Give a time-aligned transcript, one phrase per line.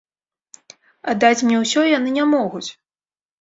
[1.13, 2.65] Аддаць мне ўсё яны не могуць.